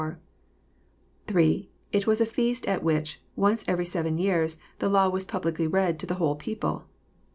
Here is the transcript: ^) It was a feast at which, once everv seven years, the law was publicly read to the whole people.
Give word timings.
^) 1.27 1.65
It 1.91 2.07
was 2.07 2.19
a 2.19 2.25
feast 2.25 2.65
at 2.65 2.81
which, 2.81 3.21
once 3.35 3.63
everv 3.65 3.85
seven 3.85 4.17
years, 4.17 4.57
the 4.79 4.89
law 4.89 5.07
was 5.09 5.25
publicly 5.25 5.67
read 5.67 5.99
to 5.99 6.07
the 6.07 6.15
whole 6.15 6.35
people. 6.35 6.85